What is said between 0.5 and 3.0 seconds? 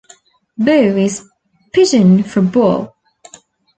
Bu is pidgin for "Bull".